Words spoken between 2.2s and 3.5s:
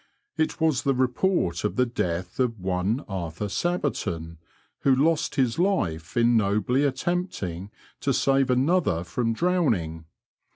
of one Arthur